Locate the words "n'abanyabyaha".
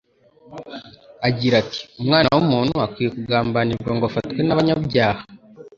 4.43-5.23